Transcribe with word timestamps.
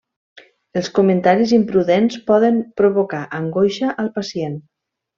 Els 0.81 0.89
comentaris 0.99 1.53
imprudents 1.59 2.19
poden 2.31 2.59
provocar 2.83 3.23
angoixa 3.45 3.95
al 4.07 4.15
pacient. 4.21 4.61